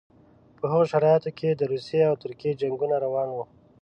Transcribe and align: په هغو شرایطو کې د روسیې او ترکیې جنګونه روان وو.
په 0.59 0.65
هغو 0.71 0.85
شرایطو 0.91 1.29
کې 1.37 1.49
د 1.55 1.61
روسیې 1.71 2.01
او 2.09 2.15
ترکیې 2.23 2.57
جنګونه 2.61 2.95
روان 3.05 3.29
وو. 3.31 3.43